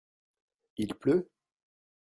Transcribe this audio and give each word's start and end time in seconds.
Il 0.77 0.95
pleut? 0.95 1.29